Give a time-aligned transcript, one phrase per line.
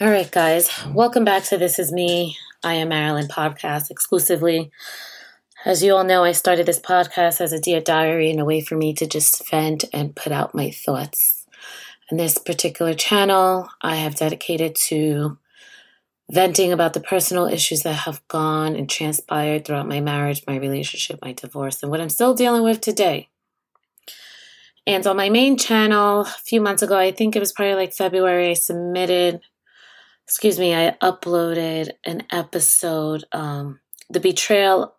[0.00, 2.36] All right, guys, welcome back to This Is Me.
[2.62, 4.70] I am Marilyn podcast exclusively.
[5.64, 8.60] As you all know, I started this podcast as a dear diary and a way
[8.60, 11.44] for me to just vent and put out my thoughts.
[12.08, 15.36] And this particular channel, I have dedicated to
[16.30, 21.18] venting about the personal issues that have gone and transpired throughout my marriage, my relationship,
[21.22, 23.30] my divorce, and what I'm still dealing with today.
[24.86, 27.92] And on my main channel, a few months ago, I think it was probably like
[27.92, 29.40] February, I submitted
[30.28, 34.94] excuse me, I uploaded an episode, um, The Betrayal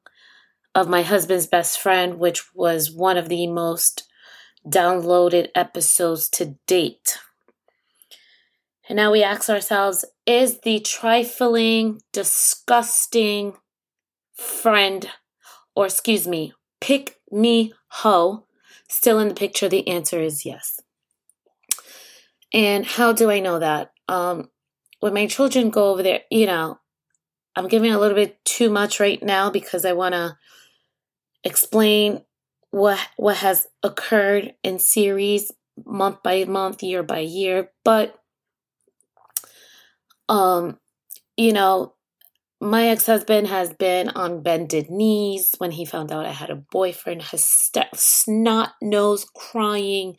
[0.74, 4.10] of My Husband's Best Friend, which was one of the most
[4.68, 7.20] downloaded episodes to date.
[8.90, 13.54] And now we ask ourselves is the trifling, disgusting
[14.34, 15.12] friend,
[15.76, 18.48] or excuse me, pick me hoe
[18.88, 19.70] still in the picture?
[19.70, 20.80] The answer is yes.
[22.52, 23.92] And how do I know that?
[24.08, 24.50] Um,
[25.00, 26.80] when my children go over there, you know,
[27.56, 30.38] I'm giving a little bit too much right now because I want to
[31.44, 32.24] explain
[32.72, 35.52] what what has occurred in series
[35.86, 38.16] month by month, year by year, but
[40.28, 40.78] um
[41.38, 41.94] you know,
[42.62, 47.22] my ex-husband has been on bended knees when he found out I had a boyfriend,
[47.22, 50.18] has st- snot nose crying,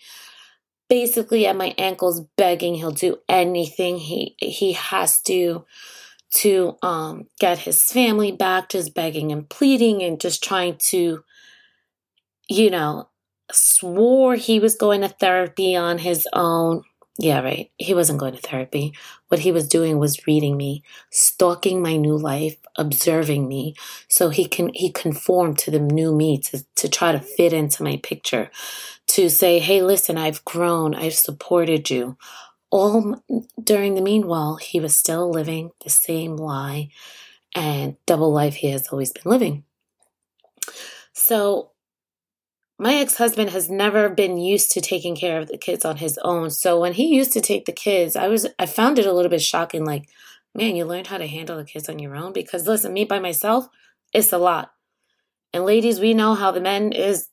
[0.91, 5.64] basically at my ankles begging he'll do anything he he has to
[6.34, 11.24] to um get his family back just begging and pleading and just trying to
[12.50, 13.08] you know
[13.52, 16.82] swore he was going to therapy on his own
[17.20, 18.92] yeah right he wasn't going to therapy
[19.28, 23.74] what he was doing was reading me stalking my new life observing me
[24.08, 27.82] so he can he conformed to the new me to, to try to fit into
[27.82, 28.50] my picture
[29.10, 32.16] to say, hey, listen, I've grown, I've supported you.
[32.70, 33.20] All
[33.62, 36.91] during the meanwhile, he was still living the same lie
[37.56, 39.64] and double life he has always been living.
[41.12, 41.72] So,
[42.80, 46.18] my ex husband has never been used to taking care of the kids on his
[46.24, 46.48] own.
[46.48, 49.30] So, when he used to take the kids, I was, I found it a little
[49.30, 50.08] bit shocking like,
[50.54, 52.32] man, you learned how to handle the kids on your own?
[52.32, 53.66] Because listen, me by myself,
[54.14, 54.72] it's a lot.
[55.52, 57.28] And ladies, we know how the men is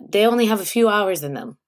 [0.00, 1.58] they only have a few hours in them.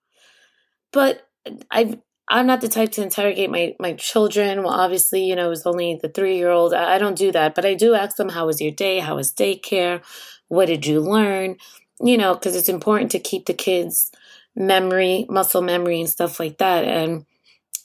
[0.93, 1.27] But
[1.73, 4.63] I I'm not the type to interrogate my my children.
[4.63, 6.73] Well, obviously, you know, it was only the three year old.
[6.73, 9.01] I, I don't do that, but I do ask them, "How was your day?
[9.01, 10.03] How was daycare?
[10.49, 11.57] What did you learn?"
[12.01, 14.11] You know, because it's important to keep the kids'
[14.57, 16.85] memory, muscle memory, and stuff like that.
[16.85, 17.27] And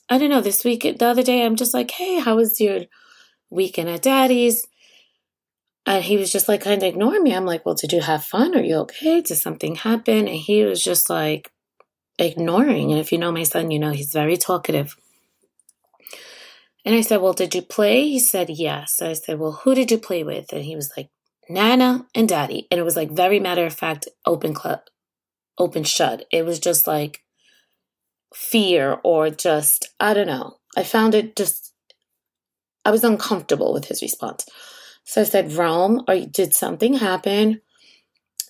[0.09, 0.41] I don't know.
[0.41, 2.81] This week, the other day, I'm just like, "Hey, how was your
[3.49, 4.65] weekend at Daddy's?"
[5.85, 7.33] And he was just like kind of ignoring me.
[7.33, 8.55] I'm like, well, did you have fun?
[8.55, 9.21] Are you okay?
[9.21, 10.27] Did something happen?
[10.27, 11.51] And he was just like
[12.19, 12.91] ignoring.
[12.91, 14.95] And if you know my son, you know he's very talkative.
[16.85, 18.07] And I said, well, did you play?
[18.07, 19.01] He said, yes.
[19.01, 20.53] I said, well, who did you play with?
[20.53, 21.09] And he was like,
[21.49, 22.67] Nana and Daddy.
[22.69, 24.81] And it was like very matter of fact, open club,
[25.57, 26.25] open shut.
[26.31, 27.23] It was just like
[28.33, 30.57] fear or just, I don't know.
[30.77, 31.73] I found it just,
[32.85, 34.45] I was uncomfortable with his response.
[35.03, 37.61] So I said, Rome, or did something happen?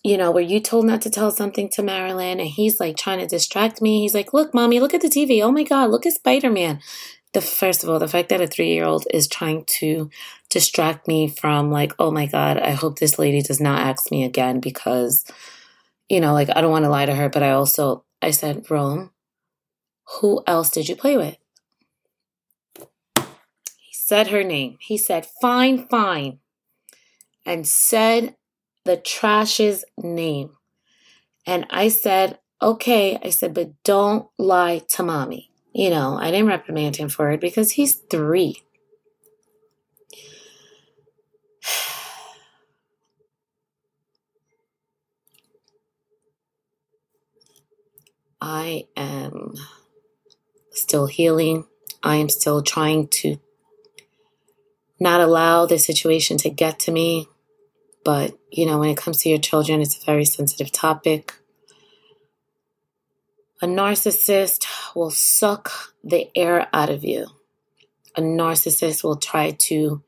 [0.03, 2.39] You know, were you told not to tell something to Marilyn?
[2.39, 4.01] And he's like trying to distract me.
[4.01, 5.41] He's like, Look, mommy, look at the TV.
[5.41, 6.79] Oh my God, look at Spider Man.
[7.34, 10.09] The first of all, the fact that a three year old is trying to
[10.50, 14.23] distract me from like, oh my God, I hope this lady does not ask me
[14.23, 15.25] again because,
[16.09, 18.69] you know, like I don't want to lie to her, but I also I said,
[18.69, 19.12] Rome,
[20.19, 21.38] who else did you play with?
[23.78, 24.78] He said her name.
[24.81, 26.40] He said, fine, fine
[27.50, 28.35] and said
[28.85, 30.51] the trash's name.
[31.47, 33.17] And I said, okay.
[33.23, 35.48] I said, but don't lie to mommy.
[35.79, 38.63] You know, I didn't reprimand him for it because he's three.
[48.41, 49.53] I am
[50.72, 51.66] still healing.
[52.03, 53.40] I am still trying to
[54.99, 57.29] not allow the situation to get to me.
[58.03, 61.35] But, you know, when it comes to your children, it's a very sensitive topic.
[63.61, 64.66] A narcissist
[64.96, 67.28] will suck the air out of you.
[68.16, 70.02] A narcissist will try to,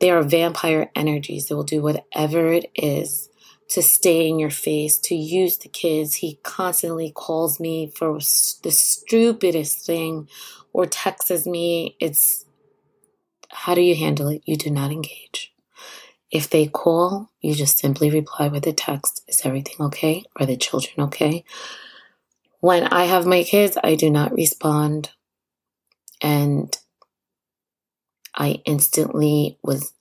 [0.00, 1.46] they are vampire energies.
[1.46, 3.28] They will do whatever it is
[3.68, 6.16] to stay in your face, to use the kids.
[6.16, 10.28] He constantly calls me for the stupidest thing
[10.72, 11.96] or texts me.
[12.00, 12.44] It's,
[13.50, 14.42] how do you handle it?
[14.46, 15.52] You do not engage.
[16.30, 20.24] If they call, you just simply reply with a text Is everything okay?
[20.36, 21.44] Are the children okay?
[22.60, 25.10] When I have my kids, I do not respond.
[26.20, 26.76] And
[28.34, 29.92] I instantly was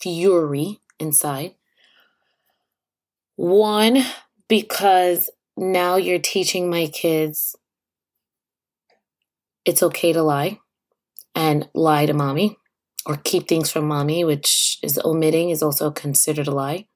[0.00, 1.54] fury inside.
[3.36, 4.04] One,
[4.48, 7.56] because now you're teaching my kids
[9.64, 10.60] it's okay to lie
[11.34, 12.56] and lie to mommy
[13.06, 16.86] or keep things from mommy, which is omitting, is also considered a lie.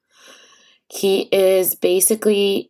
[0.91, 2.68] He is basically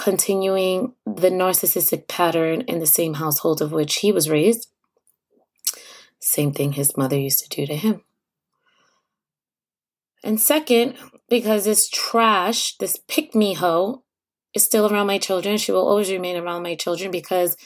[0.00, 4.70] continuing the narcissistic pattern in the same household of which he was raised.
[6.18, 8.00] Same thing his mother used to do to him.
[10.24, 10.94] And second,
[11.28, 14.02] because this trash, this pick me hoe,
[14.54, 15.58] is still around my children.
[15.58, 17.58] She will always remain around my children because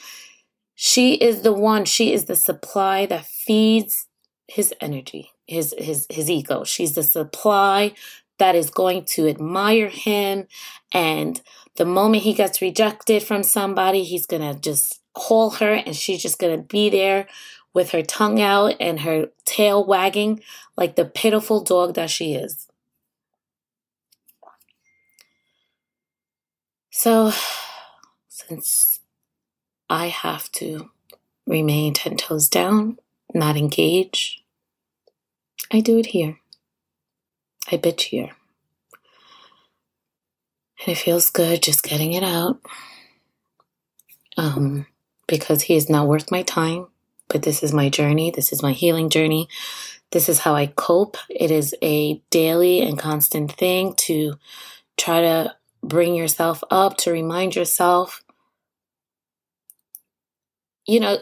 [0.73, 4.07] she is the one, she is the supply that feeds
[4.47, 6.65] his energy, his his his ego.
[6.65, 7.93] She's the supply
[8.37, 10.47] that is going to admire him
[10.93, 11.41] and
[11.75, 16.21] the moment he gets rejected from somebody, he's going to just call her and she's
[16.21, 17.27] just going to be there
[17.73, 20.41] with her tongue out and her tail wagging
[20.77, 22.67] like the pitiful dog that she is.
[26.89, 27.33] So,
[28.29, 29.01] since
[29.89, 30.89] I have to
[31.45, 32.97] remain 10 toes down,
[33.33, 34.41] not engage,
[35.71, 36.39] I do it here.
[37.71, 38.31] I bitch here.
[40.85, 42.61] And it feels good just getting it out.
[44.37, 44.85] Um,
[45.27, 46.87] because he is not worth my time,
[47.29, 48.31] but this is my journey.
[48.31, 49.47] This is my healing journey.
[50.11, 51.17] This is how I cope.
[51.29, 54.35] It is a daily and constant thing to
[54.97, 58.23] try to bring yourself up, to remind yourself.
[60.85, 61.17] You know,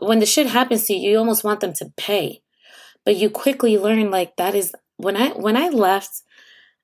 [0.00, 2.42] when the shit happens to you, you almost want them to pay.
[3.04, 4.72] But you quickly learn like that is
[5.02, 6.22] when I when I left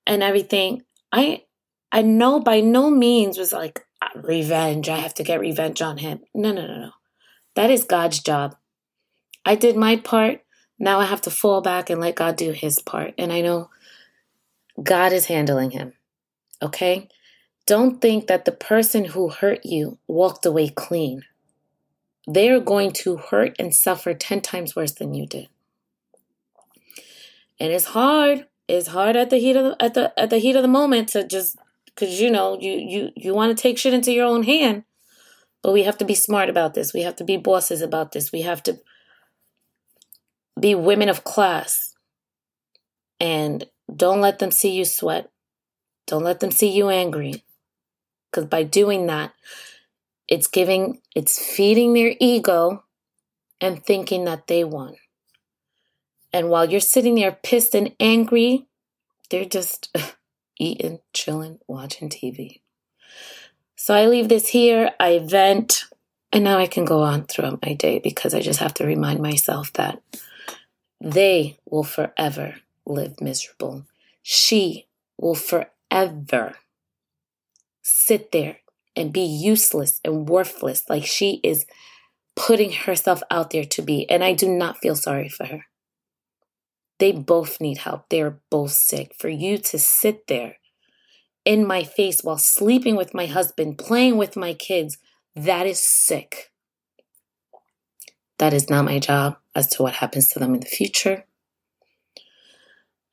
[0.07, 0.83] and everything,
[1.13, 1.45] I
[1.93, 4.89] I know by no means was like ah, revenge.
[4.89, 6.21] I have to get revenge on him.
[6.35, 6.91] No, no, no, no.
[7.55, 8.57] That is God's job.
[9.45, 10.43] I did my part.
[10.79, 13.15] Now I have to fall back and let God do his part.
[13.19, 13.71] And I know
[14.81, 15.95] God is handling him.
[16.63, 17.09] Okay?
[17.67, 21.23] Don't think that the person who hurt you walked away clean.
[22.27, 25.49] They're going to hurt and suffer 10 times worse than you did.
[27.61, 28.47] And it's hard.
[28.69, 31.09] It's hard at the heat of the, at the at the heat of the moment
[31.11, 31.57] to just
[31.97, 34.85] cuz you know, you you you want to take shit into your own hand.
[35.63, 36.95] But we have to be smart about this.
[36.95, 38.31] We have to be bosses about this.
[38.31, 38.79] We have to
[40.59, 41.95] be women of class.
[43.21, 43.65] And
[43.95, 45.31] don't let them see you sweat.
[46.07, 47.45] Don't let them see you angry.
[48.31, 49.33] Because by doing that,
[50.29, 52.85] it's giving, it's feeding their ego
[53.61, 54.95] and thinking that they won.
[56.33, 58.67] And while you're sitting there pissed and angry,
[59.31, 59.97] they're just
[60.59, 62.61] eating, chilling, watching TV.
[63.77, 65.85] So I leave this here, I vent,
[66.33, 69.21] and now I can go on throughout my day because I just have to remind
[69.21, 70.03] myself that
[71.01, 73.85] they will forever live miserable.
[74.23, 74.87] She
[75.17, 76.57] will forever
[77.83, 78.59] sit there
[78.95, 81.65] and be useless and worthless like she is
[82.37, 84.09] putting herself out there to be.
[84.11, 85.67] And I do not feel sorry for her.
[86.99, 88.09] They both need help.
[88.09, 89.15] They're both sick.
[89.19, 90.57] For you to sit there
[91.45, 94.99] in my face while sleeping with my husband, playing with my kids,
[95.35, 96.51] that is sick.
[98.39, 101.25] That is not my job as to what happens to them in the future.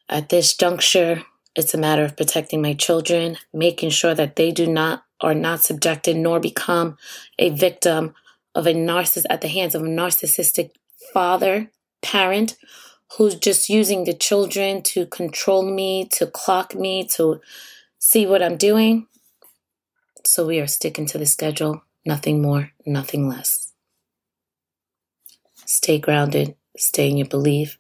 [0.10, 1.24] At this juncture,
[1.56, 5.64] it's a matter of protecting my children, making sure that they do not are not
[5.64, 6.98] subjected nor become
[7.40, 8.14] a victim
[8.54, 10.72] of a narcissist at the hands of a narcissistic
[11.14, 12.58] father, parent
[13.18, 17.40] who's just using the children to control me, to clock me, to
[18.00, 19.08] see what I'm doing.
[20.26, 23.72] So we are sticking to the schedule, nothing more, nothing less.
[25.66, 27.78] Stay grounded, stay in your belief.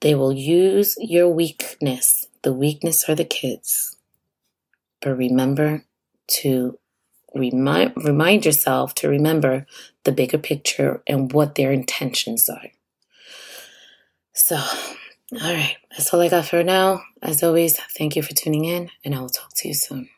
[0.00, 2.26] They will use your weakness.
[2.42, 3.96] The weakness are the kids.
[5.00, 5.84] But remember
[6.40, 6.78] to
[7.34, 9.66] remind remind yourself to remember
[10.04, 12.70] the bigger picture and what their intentions are.
[14.42, 17.02] So, all right, that's all I got for now.
[17.22, 20.08] As always, thank you for tuning in, and I will talk to you soon.